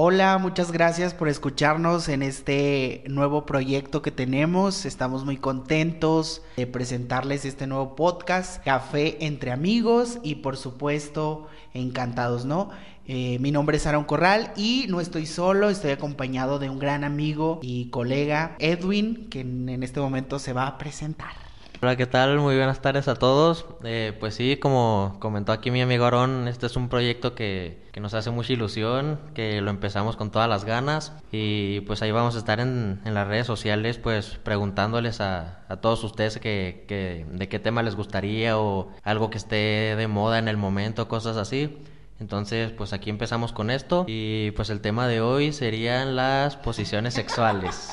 [0.00, 4.86] Hola, muchas gracias por escucharnos en este nuevo proyecto que tenemos.
[4.86, 12.44] Estamos muy contentos de presentarles este nuevo podcast, Café entre amigos y por supuesto encantados,
[12.44, 12.70] ¿no?
[13.08, 17.02] Eh, mi nombre es Aaron Corral y no estoy solo, estoy acompañado de un gran
[17.02, 21.47] amigo y colega, Edwin, que en este momento se va a presentar.
[21.80, 22.40] Hola, ¿qué tal?
[22.40, 23.64] Muy buenas tardes a todos.
[23.84, 28.00] Eh, pues sí, como comentó aquí mi amigo Aaron, este es un proyecto que, que,
[28.00, 32.34] nos hace mucha ilusión, que lo empezamos con todas las ganas y pues ahí vamos
[32.34, 37.24] a estar en, en las redes sociales pues preguntándoles a, a todos ustedes que, que,
[37.30, 41.36] de qué tema les gustaría o algo que esté de moda en el momento, cosas
[41.36, 41.78] así.
[42.18, 47.14] Entonces, pues aquí empezamos con esto y pues el tema de hoy serían las posiciones
[47.14, 47.92] sexuales.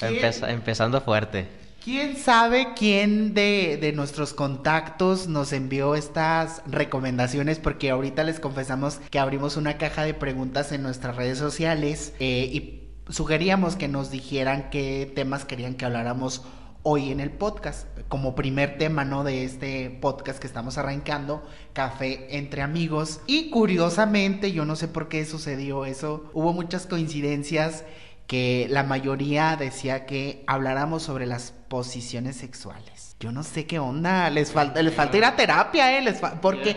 [0.00, 1.60] empezando fuerte.
[1.82, 7.58] ¿Quién sabe quién de, de, nuestros contactos nos envió estas recomendaciones?
[7.58, 12.50] Porque ahorita les confesamos que abrimos una caja de preguntas en nuestras redes sociales eh,
[12.52, 16.42] y sugeríamos que nos dijeran qué temas querían que habláramos
[16.82, 17.86] hoy en el podcast.
[18.08, 19.24] Como primer tema, ¿no?
[19.24, 21.42] De este podcast que estamos arrancando,
[21.72, 23.22] Café entre amigos.
[23.26, 27.84] Y curiosamente, yo no sé por qué sucedió eso, hubo muchas coincidencias
[28.30, 33.16] que la mayoría decía que habláramos sobre las posiciones sexuales.
[33.18, 36.00] Yo no sé qué onda, les falta, les falta ir a terapia, ¿eh?
[36.00, 36.76] Les porque,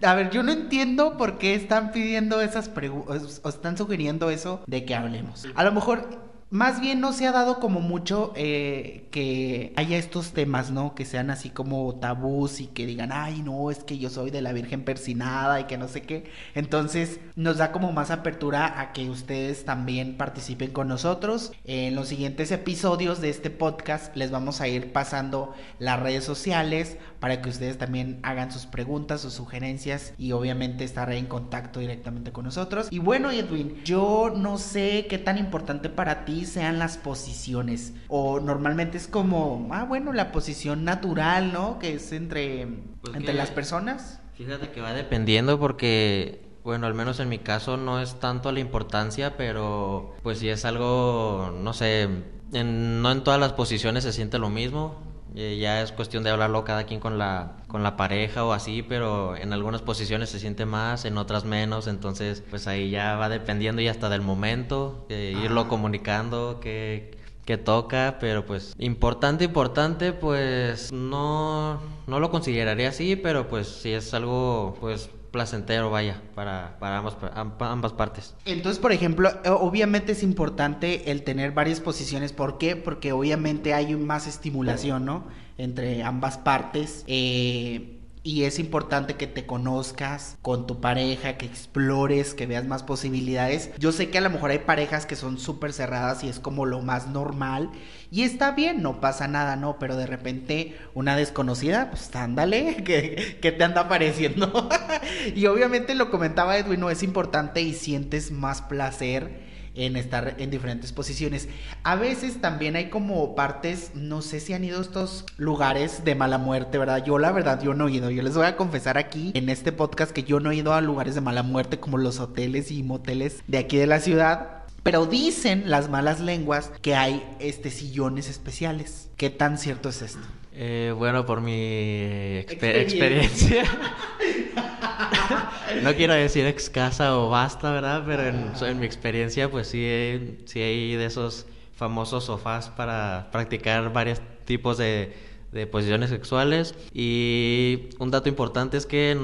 [0.00, 4.62] a ver, yo no entiendo por qué están pidiendo esas preguntas, o están sugiriendo eso
[4.66, 5.46] de que hablemos.
[5.54, 10.30] A lo mejor más bien no se ha dado como mucho eh, que haya estos
[10.34, 10.94] temas, ¿no?
[10.94, 14.40] Que sean así como tabús y que digan, ay, no, es que yo soy de
[14.40, 16.30] la Virgen persinada y que no sé qué.
[16.54, 21.50] Entonces nos da como más apertura a que ustedes también participen con nosotros.
[21.64, 26.98] En los siguientes episodios de este podcast les vamos a ir pasando las redes sociales
[27.18, 32.30] para que ustedes también hagan sus preguntas, sus sugerencias y obviamente estar en contacto directamente
[32.30, 32.86] con nosotros.
[32.90, 38.40] Y bueno, Edwin, yo no sé qué tan importante para ti sean las posiciones o
[38.40, 41.78] normalmente es como, ah, bueno, la posición natural, ¿no?
[41.78, 42.66] Que es entre,
[43.00, 44.20] pues entre las personas.
[44.34, 48.58] Fíjate que va dependiendo porque bueno, al menos en mi caso no es tanto la
[48.58, 52.08] importancia, pero pues si es algo, no sé,
[52.52, 55.13] no en todas las posiciones se siente lo mismo.
[55.34, 58.82] Eh, ya es cuestión de hablarlo cada quien con la, con la pareja o así,
[58.82, 63.28] pero en algunas posiciones se siente más, en otras menos, entonces pues ahí ya va
[63.28, 70.92] dependiendo y hasta del momento, irlo comunicando que, que toca, pero pues importante, importante, pues
[70.92, 76.98] no, no lo consideraría así, pero pues si es algo pues placentero, vaya, para, para
[76.98, 77.16] ambas,
[77.58, 78.36] ambas partes.
[78.44, 82.32] Entonces, por ejemplo, eh, obviamente es importante el tener varias posiciones.
[82.32, 82.76] ¿Por qué?
[82.76, 85.24] Porque obviamente hay más estimulación, ¿no?
[85.58, 87.02] Entre ambas partes.
[87.08, 87.93] Eh,
[88.26, 93.70] y es importante que te conozcas con tu pareja, que explores, que veas más posibilidades.
[93.78, 96.64] Yo sé que a lo mejor hay parejas que son súper cerradas y es como
[96.64, 97.70] lo más normal
[98.10, 99.78] y está bien, no pasa nada, ¿no?
[99.78, 104.70] Pero de repente una desconocida, pues ándale, que, que te anda apareciendo.
[105.36, 109.43] y obviamente lo comentaba Edwin, no es importante y sientes más placer
[109.74, 111.48] en estar en diferentes posiciones.
[111.82, 116.38] A veces también hay como partes, no sé si han ido estos lugares de mala
[116.38, 117.04] muerte, ¿verdad?
[117.04, 118.10] Yo la verdad, yo no he ido.
[118.10, 120.80] Yo les voy a confesar aquí en este podcast que yo no he ido a
[120.80, 124.64] lugares de mala muerte como los hoteles y moteles de aquí de la ciudad.
[124.82, 129.08] Pero dicen las malas lenguas que hay este sillones especiales.
[129.16, 130.26] ¿Qué tan cierto es esto?
[130.56, 133.64] Eh, bueno, por mi experiencia.
[135.82, 138.04] no quiero decir ex casa o basta, ¿verdad?
[138.06, 144.20] Pero en, mi experiencia, pues sí, sí hay de esos famosos sofás para practicar varios
[144.44, 145.12] tipos de,
[145.54, 146.74] de posiciones sexuales.
[146.92, 149.16] Y un dato importante es que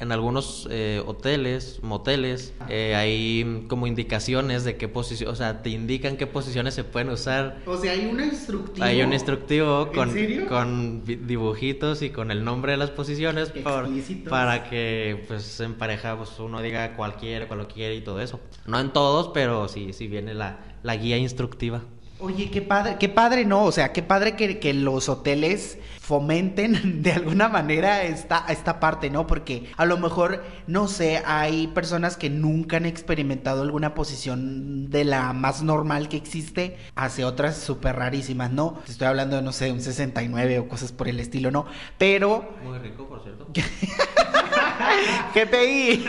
[0.00, 5.70] en algunos eh, hoteles, moteles, eh, hay como indicaciones de qué posición, o sea, te
[5.70, 7.58] indican qué posiciones se pueden usar.
[7.66, 8.84] O sea, hay un instructivo.
[8.84, 10.14] Hay un instructivo con,
[10.48, 13.52] con dibujitos y con el nombre de las posiciones
[14.28, 18.38] para que pues en pareja pues, uno diga cualquiera, cualquiera y todo eso.
[18.66, 21.82] No en todos, pero sí, sí viene la, la guía instructiva.
[22.20, 23.62] Oye, qué padre, qué padre, ¿no?
[23.64, 29.08] O sea, qué padre que, que los hoteles fomenten de alguna manera esta, esta parte,
[29.08, 29.26] ¿no?
[29.26, 35.04] Porque a lo mejor, no sé, hay personas que nunca han experimentado alguna posición de
[35.04, 38.80] la más normal que existe hacia otras súper rarísimas, ¿no?
[38.88, 41.66] Estoy hablando de, no sé, un 69 o cosas por el estilo, ¿no?
[41.98, 42.56] Pero...
[42.64, 43.46] Muy rico, por cierto.
[45.34, 46.06] GPI.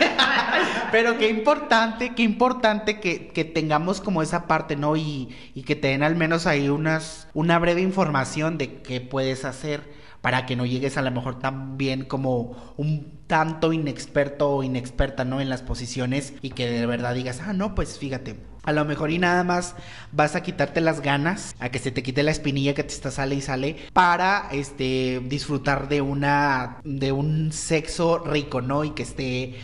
[0.92, 4.96] Pero qué importante, qué importante que, que, tengamos como esa parte, ¿no?
[4.96, 9.46] Y, y que te den al menos ahí unas, una breve información de qué puedes
[9.46, 14.64] hacer para que no llegues a lo mejor tan bien como un tanto inexperto o
[14.64, 15.40] inexperta, ¿no?
[15.40, 18.36] En las posiciones y que de verdad digas, ah, no, pues fíjate,
[18.69, 19.75] a lo mejor y nada más
[20.12, 23.10] vas a quitarte las ganas, a que se te quite la espinilla que te está
[23.10, 28.83] sale y sale para este disfrutar de una de un sexo rico, ¿no?
[28.83, 29.56] Y que esté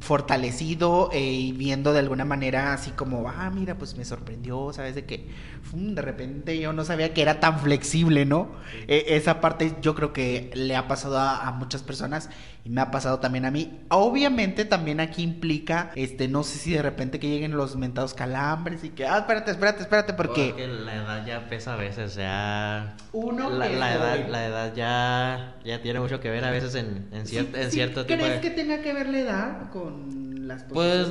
[0.00, 4.94] fortalecido eh, y viendo de alguna manera así como, ah, mira, pues me sorprendió, ¿sabes?
[4.94, 5.28] De que
[5.72, 8.48] de repente yo no sabía que era tan flexible, ¿no?
[8.88, 12.30] E, esa parte yo creo que le ha pasado a, muchas personas
[12.64, 13.80] y me ha pasado también a mí.
[13.88, 18.82] Obviamente también aquí implica, este, no sé si de repente que lleguen los mentados calambres
[18.84, 20.48] y que, ah, espérate, espérate, espérate, porque...
[20.48, 22.96] porque la edad ya pesa a veces, ya...
[23.12, 27.08] Uno la, la edad, la edad ya, ya tiene mucho que ver a veces en,
[27.12, 27.20] en,
[27.54, 31.08] en cierto tipo ¿Crees que tenga que ver la edad con las Pues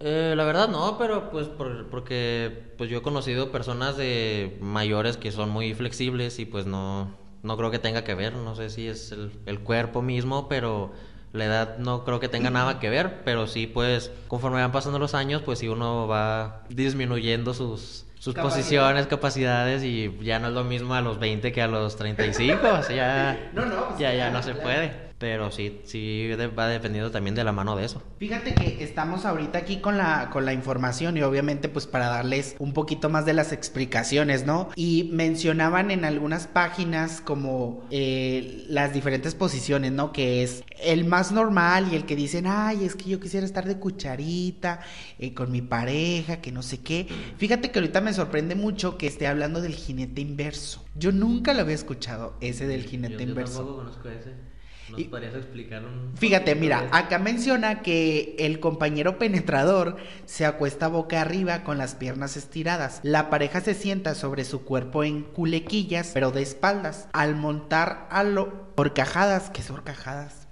[0.00, 5.32] eh, la verdad no, pero pues porque pues yo he conocido personas de mayores que
[5.32, 8.88] son muy flexibles y pues no, no creo que tenga que ver, no sé si
[8.88, 10.92] es el, el cuerpo mismo, pero
[11.32, 14.98] la edad no creo que tenga nada que ver, pero sí pues conforme van pasando
[14.98, 20.54] los años pues si uno va disminuyendo sus sus posiciones, capacidades y ya no es
[20.54, 23.98] lo mismo a los 20 que a los 35, o sea, ya, no, no, pues
[23.98, 25.12] ya, ya no se puede.
[25.18, 28.02] Pero sí, sí va dependiendo también de la mano de eso.
[28.18, 32.56] Fíjate que estamos ahorita aquí con la, con la información y obviamente pues para darles
[32.58, 34.70] un poquito más de las explicaciones, ¿no?
[34.74, 40.12] Y mencionaban en algunas páginas como eh, las diferentes posiciones, ¿no?
[40.12, 43.66] Que es el más normal y el que dicen, ay, es que yo quisiera estar
[43.66, 44.80] de cucharita
[45.18, 47.06] eh, con mi pareja, que no sé qué.
[47.38, 50.84] Fíjate que ahorita me sorprende mucho que esté hablando del jinete inverso.
[50.96, 53.52] Yo nunca lo había escuchado, ese del jinete inverso.
[53.52, 54.53] Yo tampoco conozco ese.
[54.90, 56.16] ¿Nos podrías explicar un...
[56.16, 59.96] Fíjate, mira, acá menciona que el compañero penetrador
[60.26, 63.00] se acuesta boca arriba con las piernas estiradas.
[63.02, 67.08] La pareja se sienta sobre su cuerpo en culequillas, pero de espaldas.
[67.12, 68.70] Al montar a lo...
[68.76, 70.46] horcajadas, ¿qué son horcajadas?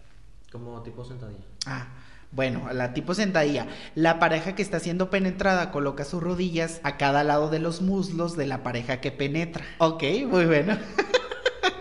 [0.50, 1.44] Como tipo sentadilla.
[1.66, 1.88] Ah.
[2.32, 3.66] Bueno, la tipo sentadilla.
[3.94, 8.38] La pareja que está siendo penetrada coloca sus rodillas a cada lado de los muslos
[8.38, 9.66] de la pareja que penetra.
[9.76, 10.78] Ok, muy bueno.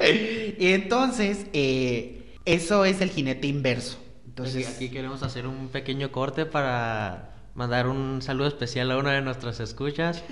[0.59, 3.97] y entonces, eh, eso es el jinete inverso.
[4.25, 9.21] Entonces, aquí, queremos hacer un pequeño corte para mandar un saludo especial a una de
[9.21, 10.23] nuestras escuchas,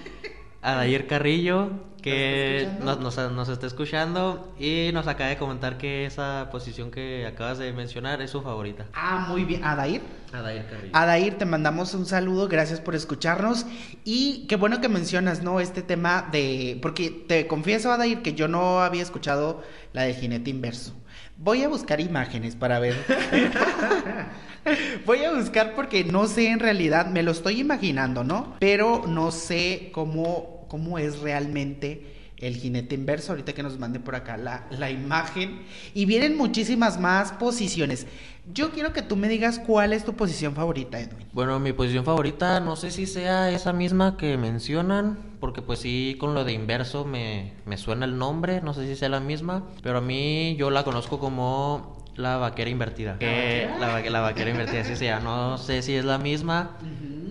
[0.61, 1.71] a Dayer Carrillo,
[2.01, 7.57] que nos, nos, está escuchando y nos acaba de comentar que esa posición que acabas
[7.57, 8.85] de mencionar es su favorita.
[8.93, 9.63] Ah, muy bien.
[9.63, 10.01] ¿A Dair?
[10.31, 10.91] A Dair Carrillo.
[10.95, 13.65] A Dair, te mandamos un saludo, gracias por escucharnos.
[14.05, 15.59] Y qué bueno que mencionas, ¿no?
[15.59, 16.79] Este tema de.
[16.81, 19.61] Porque te confieso, Adair, que yo no había escuchado
[19.93, 20.93] la del jinete inverso.
[21.41, 22.95] Voy a buscar imágenes para ver.
[25.05, 28.57] Voy a buscar porque no sé en realidad, me lo estoy imaginando, ¿no?
[28.59, 34.15] Pero no sé cómo, cómo es realmente el jinete inverso, ahorita que nos mande por
[34.15, 35.61] acá la, la, imagen.
[35.93, 38.07] Y vienen muchísimas más posiciones.
[38.53, 41.27] Yo quiero que tú me digas cuál es tu posición favorita, Edwin.
[41.33, 46.17] Bueno, mi posición favorita, no sé si sea esa misma que mencionan, porque pues sí,
[46.19, 49.65] con lo de inverso me, me suena el nombre, no sé si sea la misma,
[49.83, 53.17] pero a mí yo la conozco como la vaquera invertida.
[53.19, 56.77] ¿La, la, vaquera invertida, sí, sea, no sé si es la misma,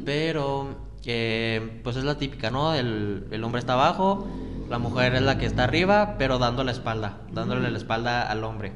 [0.05, 2.75] pero que pues es la típica, ¿no?
[2.75, 4.27] El, el hombre está abajo,
[4.69, 8.44] la mujer es la que está arriba, pero dando la espalda, dándole la espalda al
[8.44, 8.73] hombre.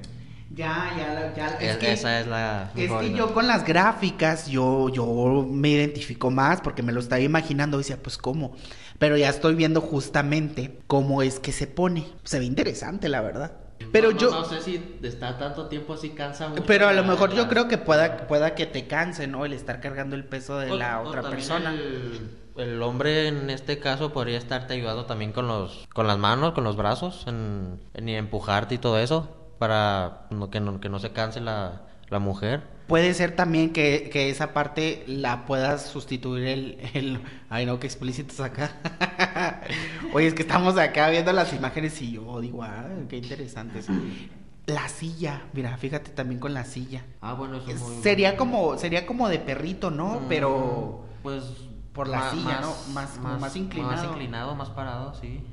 [0.54, 1.46] Ya, ya, ya.
[1.58, 2.70] Es, que, esa es la.
[2.74, 7.20] Es que yo con las gráficas, yo, yo me identifico más porque me lo estaba
[7.20, 7.78] imaginando.
[7.78, 8.54] Y decía, pues cómo.
[8.98, 12.06] Pero ya estoy viendo justamente cómo es que se pone.
[12.24, 13.52] Se ve interesante, la verdad.
[13.92, 14.30] Pero yo.
[14.30, 16.64] No sé si está tanto tiempo así cansa mucho.
[16.66, 19.46] Pero a lo mejor yo creo que pueda, pueda que te canse, ¿no?
[19.46, 21.72] El estar cargando el peso de la otra persona.
[21.72, 22.41] El,
[22.82, 26.76] hombre en este caso podría estarte ayudando también con los, con las manos, con los
[26.76, 29.28] brazos, en, en empujarte y todo eso
[29.58, 32.62] para que, no, que no se canse la, la mujer.
[32.88, 37.20] Puede ser también que, que, esa parte la puedas sustituir el, el...
[37.48, 38.72] Ay, no, qué explícitos acá.
[40.12, 43.86] Oye, es que estamos acá viendo las imágenes y yo digo, ah, qué interesantes.
[44.66, 47.04] La silla, mira, fíjate también con la silla.
[47.20, 50.20] Ah, bueno, eso muy Sería como, sería como de perrito, ¿no?
[50.20, 51.04] Mm, Pero...
[51.22, 51.44] Pues...
[51.92, 52.74] Por la silla, ¿no?
[52.92, 53.92] Más, más, más inclinado.
[53.92, 55.44] Más inclinado, más parado, sí.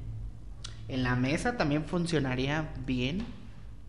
[0.87, 3.25] En la mesa también funcionaría bien.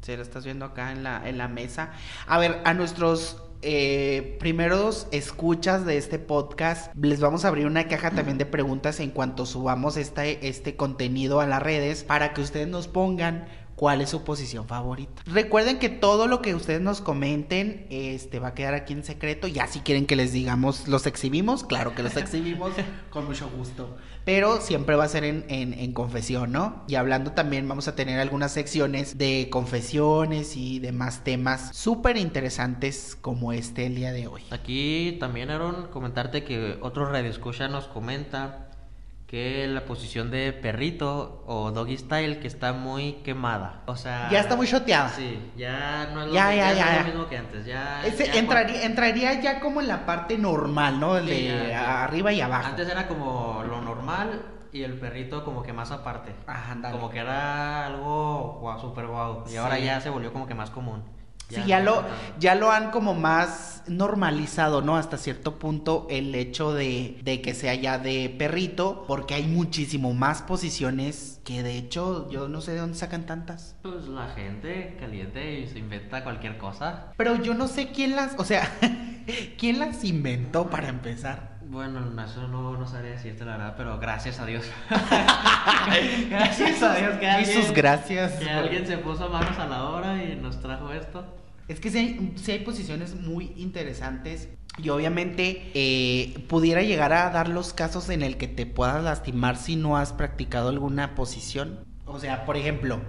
[0.03, 1.91] Se lo estás viendo acá en la, en la mesa.
[2.27, 7.89] A ver, a nuestros eh, primeros escuchas de este podcast, les vamos a abrir una
[7.89, 12.41] caja también de preguntas en cuanto subamos este, este contenido a las redes para que
[12.41, 13.47] ustedes nos pongan
[13.81, 15.23] cuál es su posición favorita.
[15.25, 19.49] Recuerden que todo lo que ustedes nos comenten este, va a quedar aquí en secreto.
[19.49, 22.73] Ya si quieren que les digamos, los exhibimos, claro que los exhibimos
[23.09, 23.97] con mucho gusto.
[24.27, 26.85] Pero siempre va a ser en, en, confesión, ¿no?
[26.89, 33.17] Y hablando también vamos a tener algunas secciones de confesiones y demás temas súper interesantes
[33.19, 34.43] como este el día de hoy.
[34.51, 38.70] Aquí también, Aaron, comentarte que otro radio escucha nos comenta
[39.31, 43.83] que la posición de perrito o doggy style que está muy quemada.
[43.87, 45.09] O sea, ya está muy choteada.
[45.11, 47.65] Sí, ya no es lo, ya, mismo que antes.
[47.65, 48.03] Ya,
[48.35, 51.15] entraría, entraría, ya como en la parte normal, ¿no?
[51.15, 52.71] de arriba y abajo.
[52.71, 56.35] Antes era como lo normal y el perrito como que más aparte.
[56.49, 59.45] Ajá, Como que era algo wow, súper guau.
[59.49, 61.05] Y ahora ya se volvió como que más común.
[61.51, 62.05] Sí, ya lo,
[62.39, 64.97] ya lo han como más normalizado, ¿no?
[64.97, 70.15] Hasta cierto punto el hecho de, de, que sea ya de perrito, porque hay muchísimo
[70.15, 73.77] más posiciones que de hecho yo no sé de dónde sacan tantas.
[73.83, 77.13] Pues la gente caliente y se inventa cualquier cosa.
[77.17, 78.71] Pero yo no sé quién las, o sea,
[79.59, 81.60] quién las inventó para empezar.
[81.71, 84.65] Bueno, eso no, no sabría decirte la verdad, pero gracias a Dios.
[86.29, 88.33] gracias a Dios que alguien, gracias.
[88.33, 91.25] Que alguien se puso manos a la obra y nos trajo esto.
[91.69, 94.49] Es que sí hay, posiciones muy interesantes
[94.79, 99.57] y obviamente eh, pudiera llegar a dar los casos en el que te puedas lastimar
[99.57, 101.85] si no has practicado alguna posición.
[102.05, 103.01] O sea, por ejemplo,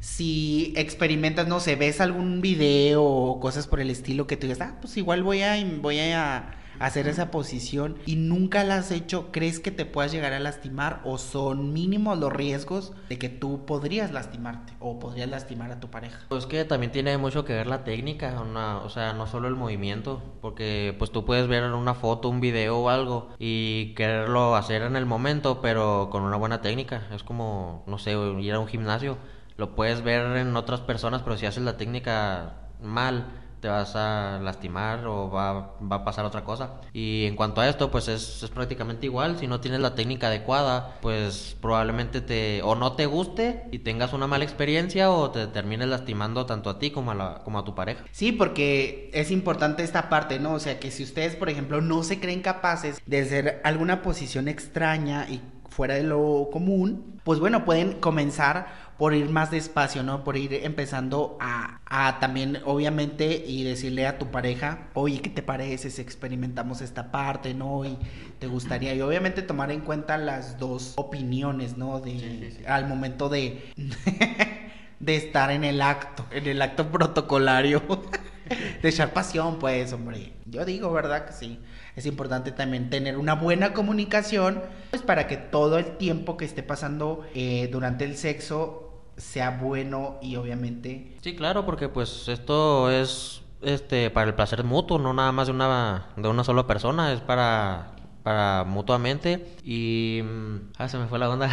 [0.00, 4.60] si experimentas, no sé, ves algún video o cosas por el estilo que tú digas,
[4.60, 9.30] ah, pues igual voy a, voy a hacer esa posición y nunca la has hecho,
[9.32, 13.64] ¿crees que te puedas llegar a lastimar o son mínimos los riesgos de que tú
[13.66, 16.20] podrías lastimarte o podrías lastimar a tu pareja?
[16.28, 20.22] Pues que también tiene mucho que ver la técnica, o sea, no solo el movimiento,
[20.40, 24.96] porque pues tú puedes ver una foto, un video o algo y quererlo hacer en
[24.96, 27.02] el momento, pero con una buena técnica.
[27.12, 29.18] Es como, no sé, ir a un gimnasio.
[29.56, 33.26] Lo puedes ver en otras personas, pero si haces la técnica mal,
[33.60, 36.80] te vas a lastimar o va, va, a pasar otra cosa.
[36.92, 39.38] Y en cuanto a esto, pues es, es, prácticamente igual.
[39.38, 44.12] Si no tienes la técnica adecuada, pues probablemente te o no te guste y tengas
[44.12, 47.64] una mala experiencia o te termines lastimando tanto a ti como a, la, como a
[47.64, 48.04] tu pareja.
[48.12, 50.54] Sí, porque es importante esta parte, ¿no?
[50.54, 54.48] O sea, que si ustedes, por ejemplo, no se creen capaces de hacer alguna posición
[54.48, 60.24] extraña y fuera de lo común, pues bueno, pueden comenzar por ir más despacio, ¿no?
[60.24, 65.42] Por ir empezando a, a, también, obviamente, y decirle a tu pareja, oye, ¿qué te
[65.42, 67.84] parece si experimentamos esta parte, ¿no?
[67.84, 67.96] Y
[68.40, 72.00] te gustaría, y obviamente tomar en cuenta las dos opiniones, ¿no?
[72.00, 73.72] De, Al momento de,
[75.00, 77.82] de estar en el acto, en el acto protocolario,
[78.82, 80.32] de echar pasión, pues, hombre.
[80.44, 81.24] Yo digo, ¿verdad?
[81.24, 81.60] Que sí.
[81.94, 86.62] Es importante también tener una buena comunicación, pues para que todo el tiempo que esté
[86.62, 88.87] pasando eh, durante el sexo
[89.18, 91.16] sea bueno y obviamente...
[91.20, 95.52] Sí, claro, porque pues esto es este para el placer mutuo, no nada más de
[95.52, 101.18] una de una sola persona, es para para mutuamente y mm, ah se me fue
[101.18, 101.50] la onda.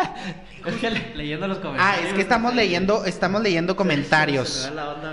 [0.66, 2.00] es que leyendo los comentarios.
[2.00, 4.70] Ah, es que estamos leyendo estamos leyendo comentarios.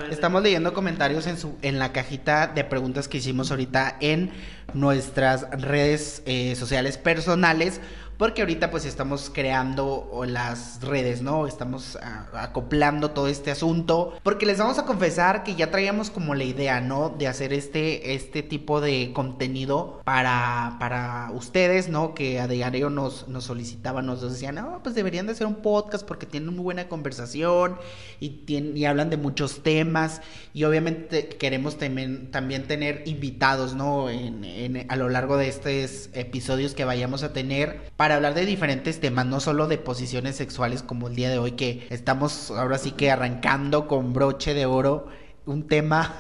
[0.10, 4.32] estamos leyendo comentarios en su en la cajita de preguntas que hicimos ahorita en
[4.74, 7.82] nuestras redes eh, sociales personales
[8.18, 11.48] porque ahorita pues estamos creando las redes, ¿no?
[11.48, 16.36] Estamos ah, acoplando todo este asunto, porque les vamos a confesar que ya traíamos como
[16.36, 17.10] la idea, ¿no?
[17.10, 22.14] De hacer este, este tipo de contenido para, para ustedes, ¿no?
[22.14, 26.06] Que a diario nos, nos solicitaban, nos decían, no, pues deberían de hacer un podcast
[26.06, 27.78] porque tienen muy buena conversación
[28.20, 30.22] y, tienen, y hablan de muchos temas
[30.54, 34.10] y obviamente queremos también, también tener invitados, ¿no?
[34.10, 39.00] En, a lo largo de estos episodios que vayamos a tener para hablar de diferentes
[39.00, 42.92] temas, no solo de posiciones sexuales como el día de hoy, que estamos ahora sí
[42.92, 45.08] que arrancando con broche de oro
[45.46, 46.14] un tema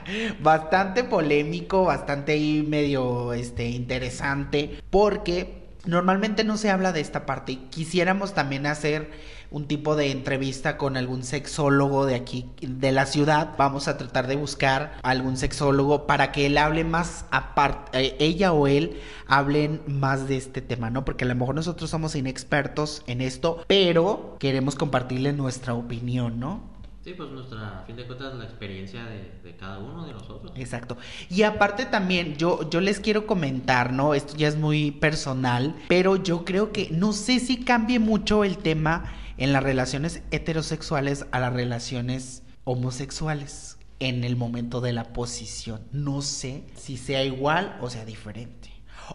[0.42, 7.58] bastante polémico, bastante medio este interesante, porque normalmente no se habla de esta parte.
[7.70, 9.10] Quisiéramos también hacer
[9.50, 13.54] un tipo de entrevista con algún sexólogo de aquí, de la ciudad.
[13.58, 18.52] Vamos a tratar de buscar algún sexólogo para que él hable más aparte, eh, ella
[18.52, 21.04] o él hablen más de este tema, ¿no?
[21.04, 26.79] Porque a lo mejor nosotros somos inexpertos en esto, pero queremos compartirle nuestra opinión, ¿no?
[27.02, 30.52] Sí, pues nuestra, a fin de cuentas, la experiencia de, cada uno de nosotros.
[30.56, 30.98] Exacto.
[31.30, 34.14] Y aparte también, yo, yo les quiero comentar, ¿no?
[34.14, 38.58] Esto ya es muy personal, pero yo creo que no sé si cambie mucho el
[38.58, 45.80] tema en las relaciones heterosexuales a las relaciones homosexuales en el momento de la posición.
[45.92, 48.70] No sé si sea igual o sea diferente.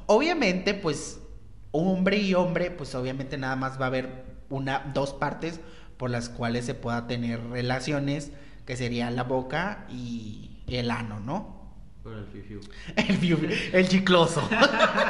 [0.08, 1.20] Obviamente, pues
[1.72, 5.60] hombre y hombre, pues obviamente nada más va a haber una dos partes
[5.98, 8.32] por las cuales se pueda tener relaciones,
[8.66, 11.56] que sería la boca y el ano, ¿no?
[12.06, 12.60] el fiu
[12.96, 13.38] El, fiu,
[13.74, 14.48] el chicloso.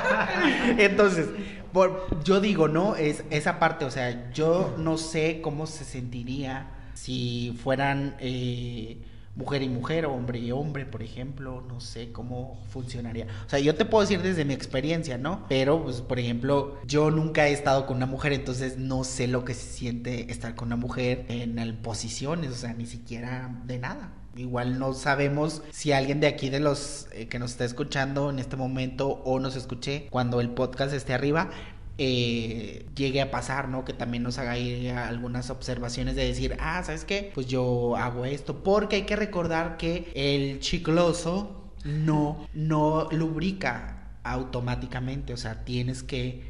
[0.77, 1.27] Entonces,
[1.74, 2.96] por, yo digo, ¿no?
[2.96, 8.98] Es esa parte, o sea, yo no sé cómo se sentiría si fueran eh,
[9.36, 13.27] mujer y mujer, hombre y hombre, por ejemplo, no sé cómo funcionaría.
[13.46, 15.46] O sea, yo te puedo decir desde mi experiencia, ¿no?
[15.50, 19.44] Pero, pues, por ejemplo, yo nunca he estado con una mujer, entonces no sé lo
[19.44, 24.12] que se siente estar con una mujer en posiciones, o sea, ni siquiera de nada.
[24.38, 28.39] Igual no sabemos si alguien de aquí de los eh, que nos está escuchando en
[28.39, 31.50] este momento o nos escuche cuando el podcast esté arriba,
[31.97, 33.85] eh, llegue a pasar, ¿no?
[33.85, 37.31] Que también nos haga ir algunas observaciones de decir, ah, ¿sabes qué?
[37.33, 45.33] Pues yo hago esto, porque hay que recordar que el chicloso no, no lubrica automáticamente,
[45.33, 46.43] o sea, tienes que eh,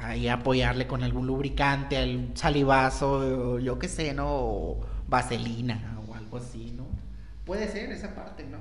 [0.00, 4.26] ahí apoyarle con algún lubricante, al salivazo, yo qué sé, ¿no?
[4.28, 6.81] O vaselina o algo así, ¿no?
[7.44, 8.58] Puede ser esa parte, ¿no?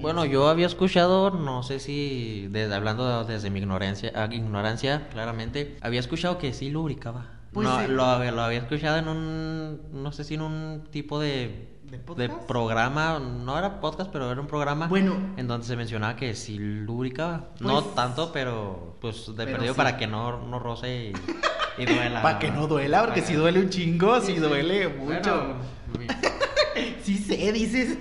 [0.00, 5.76] bueno, yo había escuchado, no sé si, desde, hablando desde mi ignorancia, ah, ignorancia, claramente,
[5.80, 7.26] había escuchado que sí lubricaba.
[7.52, 11.68] Pues no, lo, había escuchado en un, no sé si en un tipo de
[12.16, 16.34] ¿De, programa, no era podcast, pero era un programa bueno, en donde se mencionaba que
[16.34, 17.50] sí lubricaba.
[17.60, 21.12] no pues tanto, pero pues de perdido para que no, no roce
[21.76, 22.22] y, duela.
[22.22, 25.56] para que no duela, porque si duele un chingo, si duele mucho.
[25.98, 26.06] sí
[27.50, 27.98] dices.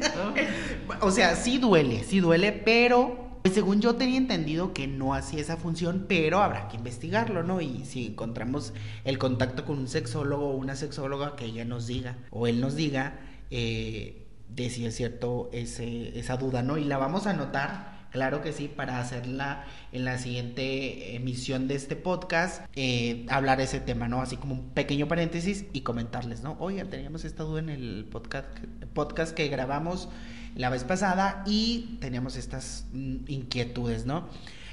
[1.02, 5.42] o sea, sí duele, sí duele, pero pues, según yo tenía entendido que no hacía
[5.42, 7.60] esa función, pero habrá que investigarlo, ¿no?
[7.60, 12.18] Y si encontramos el contacto con un sexólogo o una sexóloga, que ella nos diga,
[12.30, 13.20] o él nos diga,
[13.50, 16.78] eh, de si es cierto ese, esa duda, ¿no?
[16.78, 19.64] Y la vamos a anotar Claro que sí, para hacerla
[19.94, 24.22] en la siguiente emisión de este podcast, eh, hablar ese tema, ¿no?
[24.22, 26.58] Así como un pequeño paréntesis y comentarles, ¿no?
[26.60, 28.50] Oigan, teníamos esta duda en el podcast,
[28.94, 30.10] podcast que grabamos
[30.56, 34.28] la vez pasada y teníamos estas mm, inquietudes, ¿no?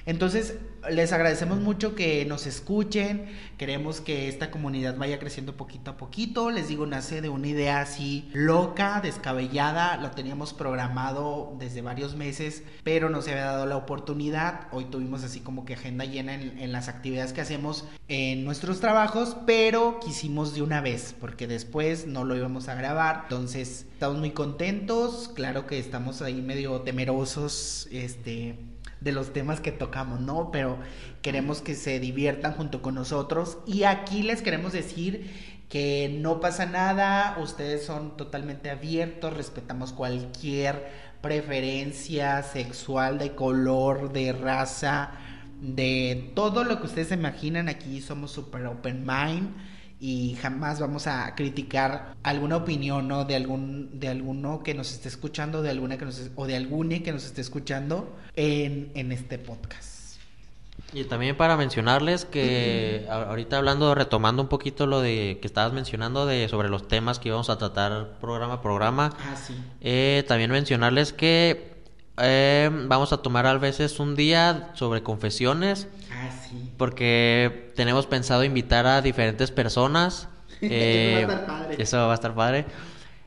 [0.08, 0.54] Entonces,
[0.90, 3.26] les agradecemos mucho que nos escuchen.
[3.58, 6.50] Queremos que esta comunidad vaya creciendo poquito a poquito.
[6.50, 9.98] Les digo, nace de una idea así loca, descabellada.
[9.98, 14.68] Lo teníamos programado desde varios meses, pero no se había dado la oportunidad.
[14.72, 19.36] Hoy tuvimos así como que agenda llena en, las actividades que hacemos en nuestros trabajos,
[19.46, 23.24] pero quisimos de una vez, porque después no lo íbamos a grabar.
[23.24, 25.30] Entonces, estamos muy contentos.
[25.34, 28.56] Claro que estamos ahí medio temerosos, este
[29.00, 30.50] de los temas que tocamos, ¿no?
[30.50, 30.78] Pero
[31.22, 33.58] queremos que se diviertan junto con nosotros.
[33.66, 40.88] Y aquí les queremos decir que no pasa nada, ustedes son totalmente abiertos, respetamos cualquier
[41.20, 45.10] preferencia sexual, de color, de raza,
[45.60, 49.50] de todo lo que ustedes se imaginan, aquí somos super open mind
[50.00, 53.24] y jamás vamos a criticar alguna opinión ¿no?
[53.24, 57.00] de algún de alguno que nos esté escuchando de alguna que nos o de alguna
[57.00, 59.98] que nos esté escuchando en, en este podcast
[60.92, 66.24] y también para mencionarles que ahorita hablando retomando un poquito lo de que estabas mencionando
[66.24, 69.54] de sobre los temas que íbamos a tratar programa a programa ah, sí.
[69.80, 71.76] eh, también mencionarles que
[72.20, 75.88] eh, vamos a tomar a veces un día sobre confesiones
[76.30, 80.28] ah, porque tenemos pensado invitar a diferentes personas.
[80.60, 81.76] Eh, eso va a estar padre.
[82.10, 82.64] A estar padre.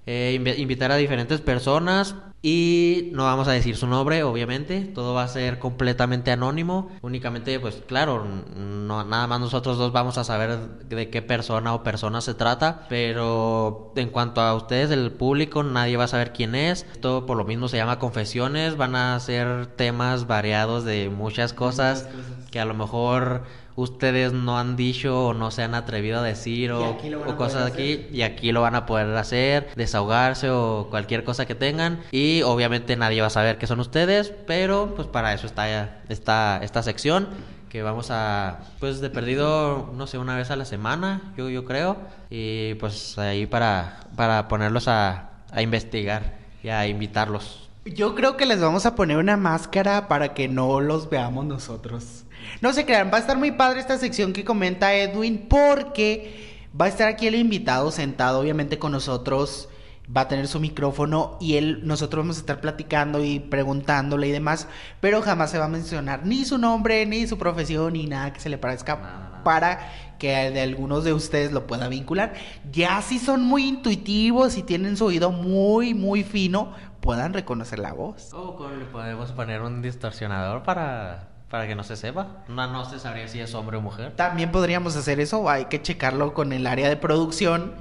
[0.06, 5.24] Eh, invitar a diferentes personas y no vamos a decir su nombre, obviamente, todo va
[5.24, 8.26] a ser completamente anónimo, únicamente, pues claro,
[8.56, 12.88] no, nada más nosotros dos vamos a saber de qué persona o persona se trata,
[12.90, 17.38] pero en cuanto a ustedes, el público, nadie va a saber quién es, esto por
[17.38, 22.08] lo mismo se llama confesiones, van a ser temas variados de muchas cosas.
[22.50, 23.44] que a lo mejor
[23.76, 26.98] ustedes no han dicho o no se han atrevido a decir o,
[27.38, 32.02] cosas aquí y aquí lo van a poder hacer, desahogarse o cualquier cosa que tengan.
[32.12, 36.60] Y obviamente nadie va a saber que son ustedes, pero pues para eso está esta,
[36.64, 37.30] esta sección
[37.70, 41.66] que vamos a pues de perdido no sé una vez a la semana yo yo
[41.66, 41.98] creo.
[42.30, 47.70] Y pues ahí para para ponerlos a, a investigar y a invitarlos.
[47.86, 52.26] Yo creo que les vamos a poner una máscara para que no los veamos nosotros
[52.62, 56.86] no se crean, va a estar muy padre esta sección que comenta Edwin porque va
[56.86, 59.68] a estar aquí el invitado sentado obviamente con nosotros,
[60.16, 64.32] va a tener su micrófono y él, nosotros vamos a estar platicando y preguntándole y
[64.32, 64.68] demás,
[65.00, 68.40] pero jamás se va a mencionar ni su nombre, ni su profesión, ni nada que
[68.40, 72.34] se le parezca para que de algunos de ustedes lo pueda vincular.
[72.72, 77.94] Ya si son muy intuitivos y tienen su oído muy, muy fino, puedan reconocer la
[77.94, 78.32] voz.
[78.34, 82.44] O le podemos poner un distorsionador para para que no se sepa.
[82.48, 84.14] No, no se sabría si es hombre o mujer.
[84.16, 85.50] También podríamos hacer eso.
[85.50, 87.74] Hay que checarlo con el área de producción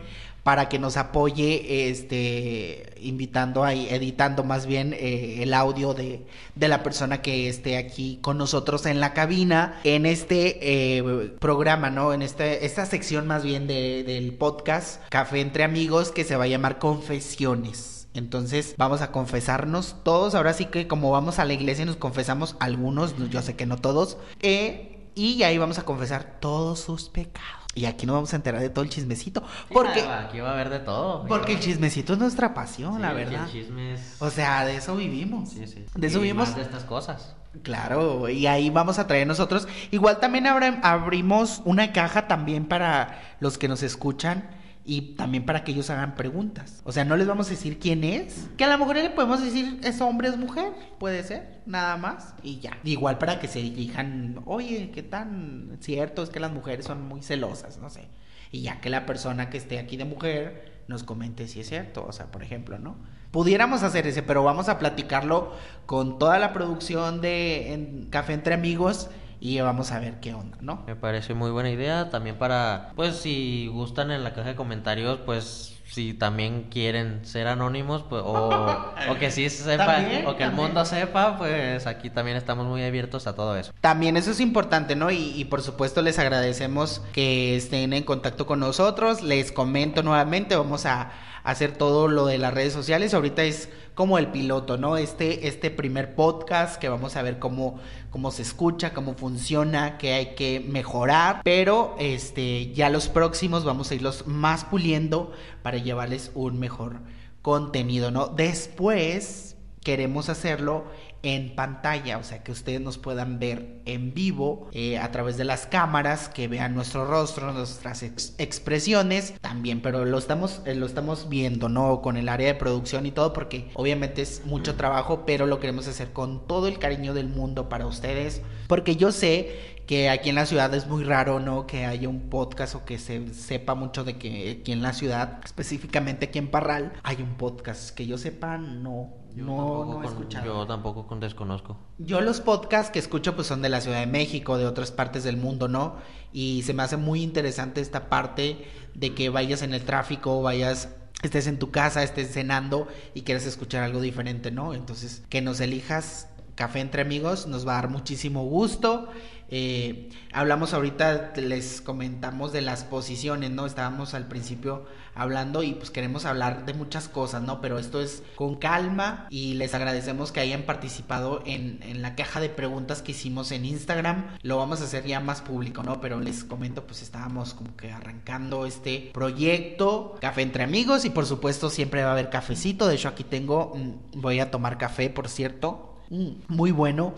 [0.42, 6.68] para que nos apoye, este, invitando ahí, editando más bien eh, el audio de, de,
[6.68, 10.59] la persona que esté aquí con nosotros en la cabina, en este
[10.96, 12.12] eh, programa, ¿no?
[12.12, 16.44] En este, esta sección más bien de, del podcast Café entre Amigos que se va
[16.44, 17.99] a llamar Confesiones.
[18.14, 20.34] Entonces vamos a confesarnos todos.
[20.34, 23.76] Ahora sí que como vamos a la iglesia nos confesamos algunos, yo sé que no
[23.76, 24.18] todos.
[24.40, 27.60] Eh, y ahí vamos a confesar todos sus pecados.
[27.74, 29.44] Y aquí nos vamos a enterar de todo el chismecito.
[29.72, 31.24] Porque aquí va a haber de todo.
[31.26, 33.44] Porque el chismecito es nuestra pasión, la verdad.
[33.44, 34.16] El chisme es...
[34.18, 35.50] O sea, de eso vivimos.
[35.50, 35.84] Sí, sí.
[35.94, 36.48] De eso y vivimos.
[36.48, 37.36] Más de estas cosas.
[37.62, 39.68] Claro, y ahí vamos a traer nosotros.
[39.92, 44.48] Igual también abrimos una caja también para los que nos escuchan
[44.84, 46.82] y también para que ellos hagan preguntas.
[46.84, 49.42] O sea, no les vamos a decir quién es, que a lo mejor le podemos
[49.42, 52.78] decir es hombre, es mujer, puede ser, nada más, y ya.
[52.84, 57.22] Igual para que se digan, oye, ¿qué tan cierto es que las mujeres son muy
[57.22, 57.78] celosas?
[57.78, 58.08] No sé.
[58.50, 62.04] Y ya que la persona que esté aquí de mujer nos comente si es cierto,
[62.04, 62.96] o sea, por ejemplo, ¿no?
[63.30, 65.52] Pudiéramos hacer ese, pero vamos a platicarlo
[65.86, 69.08] con toda la producción de Café entre Amigos
[69.40, 70.85] y vamos a ver qué onda, ¿no?
[70.87, 75.18] Me parece muy buena idea también para, pues si gustan en la caja de comentarios,
[75.24, 78.50] pues si también quieren ser anónimos, pues o,
[79.11, 83.26] o que sí sepan, o que el mundo sepa, pues aquí también estamos muy abiertos
[83.26, 83.72] a todo eso.
[83.81, 85.11] También eso es importante, ¿no?
[85.11, 90.55] Y, y por supuesto les agradecemos que estén en contacto con nosotros, les comento nuevamente,
[90.55, 91.11] vamos a
[91.44, 93.14] hacer todo lo de las redes sociales.
[93.14, 94.96] Ahorita es como el piloto, ¿no?
[94.96, 97.79] Este, este primer podcast que vamos a ver cómo,
[98.11, 101.42] cómo se escucha, cómo funciona, qué hay que mejorar.
[101.44, 107.00] Pero este, ya los próximos vamos a irlos más puliendo para llevarles un mejor
[107.42, 108.29] contenido, ¿no?
[108.29, 110.85] Después queremos hacerlo
[111.22, 115.44] en pantalla, o sea que ustedes nos puedan ver en vivo eh, a través de
[115.44, 121.28] las cámaras, que vean nuestro rostro, nuestras expresiones también, pero lo estamos, eh, lo estamos
[121.28, 122.00] viendo, ¿no?
[122.02, 125.87] Con el área de producción y todo, porque obviamente es mucho trabajo, pero lo queremos
[125.88, 130.37] hacer con todo el cariño del mundo para ustedes, porque yo sé que aquí en
[130.37, 131.66] la ciudad es muy raro, ¿no?
[131.66, 135.40] Que haya un podcast o que se sepa mucho de que aquí en la ciudad,
[135.44, 137.90] específicamente aquí en Parral, hay un podcast.
[137.90, 139.19] Que yo sepa, no.
[139.34, 140.44] Yo no, no he escuchado.
[140.44, 141.76] Yo tampoco con desconozco.
[141.98, 145.24] Yo los podcasts que escucho pues son de la Ciudad de México, de otras partes
[145.24, 145.96] del mundo, ¿no?
[146.32, 150.88] Y se me hace muy interesante esta parte de que vayas en el tráfico, vayas
[151.22, 154.74] estés en tu casa, estés cenando y quieres escuchar algo diferente, ¿no?
[154.74, 156.28] Entonces, que nos elijas
[156.60, 159.08] Café entre amigos nos va a dar muchísimo gusto.
[159.50, 163.66] Eh, hablamos ahorita, les comentamos de las posiciones, ¿no?
[163.66, 167.60] Estábamos al principio hablando y pues queremos hablar de muchas cosas, ¿no?
[167.60, 172.40] Pero esto es con calma y les agradecemos que hayan participado en, en la caja
[172.40, 174.36] de preguntas que hicimos en Instagram.
[174.42, 176.00] Lo vamos a hacer ya más público, ¿no?
[176.00, 181.26] Pero les comento, pues estábamos como que arrancando este proyecto, Café entre amigos y por
[181.26, 182.86] supuesto siempre va a haber cafecito.
[182.86, 187.14] De hecho aquí tengo, mm, voy a tomar café, por cierto, mm, muy bueno,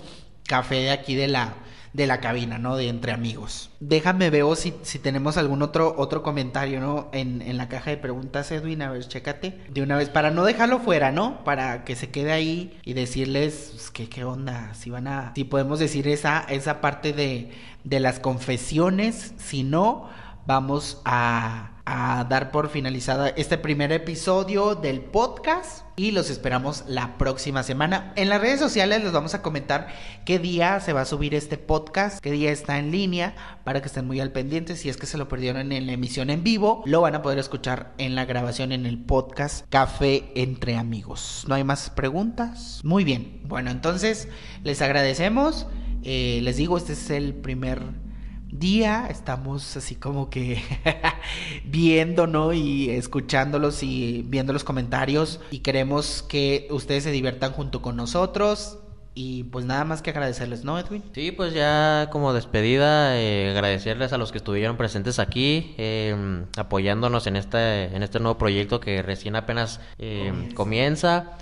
[0.46, 1.54] café de aquí de la
[1.92, 2.76] de la cabina, ¿no?
[2.76, 3.70] De entre amigos.
[3.80, 7.08] Déjame veo si, si tenemos algún otro, otro comentario, ¿no?
[7.12, 9.60] En, en la caja de preguntas, Edwin, a ver, chécate.
[9.68, 11.44] De una vez, para no dejarlo fuera, ¿no?
[11.44, 14.72] Para que se quede ahí y decirles, pues, ¿qué, qué onda?
[14.74, 17.50] Si van a, si podemos decir esa, esa parte de,
[17.84, 20.08] de las confesiones, si no,
[20.46, 27.62] vamos a dar por finalizada este primer episodio del podcast y los esperamos la próxima
[27.62, 28.12] semana.
[28.16, 29.88] En las redes sociales les vamos a comentar
[30.24, 33.88] qué día se va a subir este podcast, qué día está en línea, para que
[33.88, 34.76] estén muy al pendiente.
[34.76, 37.38] Si es que se lo perdieron en la emisión en vivo, lo van a poder
[37.38, 41.44] escuchar en la grabación en el podcast Café entre amigos.
[41.48, 42.80] ¿No hay más preguntas?
[42.84, 43.40] Muy bien.
[43.44, 44.28] Bueno, entonces
[44.62, 45.66] les agradecemos.
[46.04, 47.80] Eh, les digo, este es el primer
[48.52, 50.62] día estamos así como que
[51.64, 52.52] viendo, ¿no?
[52.52, 58.78] Y escuchándolos y viendo los comentarios y queremos que ustedes se diviertan junto con nosotros.
[59.14, 61.02] Y pues nada más que agradecerles, ¿no, Edwin?
[61.14, 67.26] Sí, pues ya como despedida, eh, agradecerles a los que estuvieron presentes aquí, eh, apoyándonos
[67.26, 71.36] en este, en este nuevo proyecto que recién apenas eh, comienza.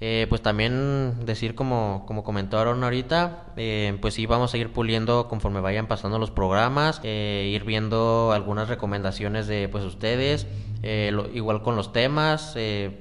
[0.00, 5.26] Eh, pues también decir como, como comentaron ahorita, eh, pues sí vamos a ir puliendo
[5.26, 10.46] conforme vayan pasando los programas, eh, ir viendo algunas recomendaciones de pues ustedes,
[10.82, 12.56] igual con los temas,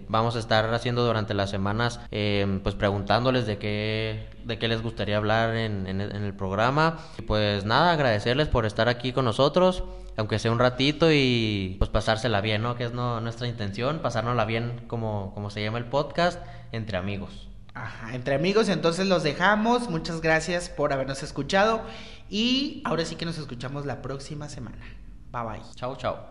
[0.08, 5.18] vamos a estar haciendo durante las semanas pues preguntándoles de qué, de qué les gustaría
[5.18, 6.98] hablar en, en, en el programa.
[7.18, 9.84] Y pues nada, agradecerles por estar aquí con nosotros
[10.18, 12.76] aunque sea un ratito y pues pasársela bien, ¿no?
[12.76, 17.48] Que es no, nuestra intención, pasárnosla bien como, como se llama el podcast, entre amigos.
[17.74, 19.90] Ajá, entre amigos, entonces los dejamos.
[19.90, 21.82] Muchas gracias por habernos escuchado
[22.30, 24.86] y ahora sí que nos escuchamos la próxima semana.
[25.32, 25.62] Bye bye.
[25.76, 26.26] Chao, chao.